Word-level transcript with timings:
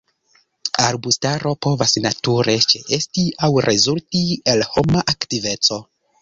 Arbustaro 0.85 1.51
povas 1.65 1.93
nature 2.05 2.55
ĉeesti 2.71 3.27
aŭ 3.49 3.51
rezulti 3.67 4.25
el 4.55 4.65
homa 4.73 5.05
aktiveco. 5.15 5.81